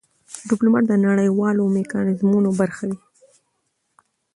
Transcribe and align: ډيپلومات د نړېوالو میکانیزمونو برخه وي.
ډيپلومات 0.49 0.85
د 0.87 0.93
نړېوالو 1.07 1.63
میکانیزمونو 1.77 2.49
برخه 2.59 2.83
وي. 2.89 2.97